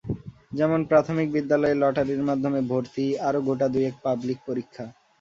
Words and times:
যেমন 0.51 0.79
প্রাথমিক 0.85 1.27
বিদ্যালয়ে 1.31 1.79
লটারির 1.81 2.21
মাধ্যমে 2.29 2.59
ভর্তি, 2.69 3.05
আরও 3.27 3.39
গোটা 3.47 3.67
দুয়েক 3.73 3.95
পাবলিক 4.05 4.37
পরীক্ষা। 4.47 4.85